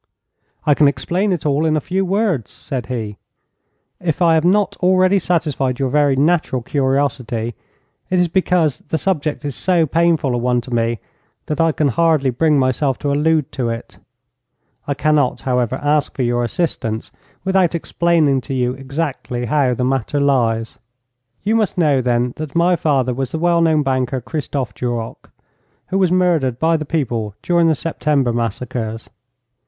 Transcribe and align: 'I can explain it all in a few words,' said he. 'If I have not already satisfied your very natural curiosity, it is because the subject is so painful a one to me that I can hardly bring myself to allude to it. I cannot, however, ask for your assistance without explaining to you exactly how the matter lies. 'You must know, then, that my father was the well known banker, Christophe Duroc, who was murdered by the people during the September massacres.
'I 0.65 0.73
can 0.73 0.87
explain 0.87 1.31
it 1.31 1.45
all 1.45 1.63
in 1.63 1.77
a 1.77 1.79
few 1.79 2.03
words,' 2.03 2.49
said 2.49 2.87
he. 2.87 3.19
'If 3.99 4.19
I 4.19 4.33
have 4.33 4.43
not 4.43 4.75
already 4.77 5.19
satisfied 5.19 5.77
your 5.77 5.89
very 5.91 6.15
natural 6.15 6.63
curiosity, 6.63 7.53
it 8.09 8.17
is 8.17 8.27
because 8.27 8.79
the 8.87 8.97
subject 8.97 9.45
is 9.45 9.55
so 9.55 9.85
painful 9.85 10.33
a 10.33 10.39
one 10.39 10.59
to 10.61 10.73
me 10.73 10.97
that 11.45 11.61
I 11.61 11.71
can 11.71 11.89
hardly 11.89 12.31
bring 12.31 12.57
myself 12.57 12.97
to 12.97 13.11
allude 13.13 13.51
to 13.51 13.69
it. 13.69 13.99
I 14.87 14.95
cannot, 14.95 15.41
however, 15.41 15.75
ask 15.75 16.15
for 16.15 16.23
your 16.23 16.43
assistance 16.43 17.11
without 17.43 17.75
explaining 17.75 18.41
to 18.41 18.55
you 18.55 18.73
exactly 18.73 19.45
how 19.45 19.75
the 19.75 19.85
matter 19.85 20.19
lies. 20.19 20.79
'You 21.43 21.53
must 21.55 21.77
know, 21.77 22.01
then, 22.01 22.33
that 22.37 22.55
my 22.55 22.75
father 22.75 23.13
was 23.13 23.31
the 23.33 23.37
well 23.37 23.61
known 23.61 23.83
banker, 23.83 24.19
Christophe 24.19 24.73
Duroc, 24.73 25.29
who 25.89 25.99
was 25.99 26.11
murdered 26.11 26.57
by 26.57 26.75
the 26.75 26.85
people 26.85 27.35
during 27.43 27.67
the 27.67 27.75
September 27.75 28.33
massacres. 28.33 29.07